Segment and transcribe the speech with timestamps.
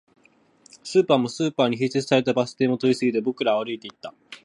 [0.83, 4.15] スーパーも、スーパーに併設されたバス停も通り過ぎて、僕らは歩いていった